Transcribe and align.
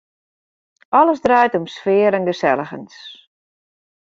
Alles 0.99 1.21
draait 1.25 1.57
om 1.59 1.67
sfear 1.75 2.13
en 2.15 2.27
geselligens. 2.31 2.95